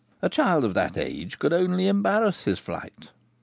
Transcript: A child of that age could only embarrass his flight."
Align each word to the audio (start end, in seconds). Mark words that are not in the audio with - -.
A 0.23 0.29
child 0.29 0.63
of 0.63 0.73
that 0.73 0.97
age 0.97 1.37
could 1.37 1.53
only 1.53 1.85
embarrass 1.87 2.41
his 2.45 2.57
flight." 2.57 3.09